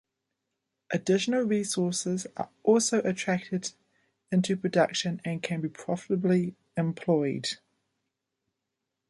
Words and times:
Additional 0.89 1.43
resources 1.43 2.25
are 2.35 2.49
also 2.63 3.03
attracted 3.03 3.71
into 4.31 4.57
production 4.57 5.21
and 5.23 5.43
can 5.43 5.61
be 5.61 5.69
profitably 5.69 6.55
employed. 6.75 7.49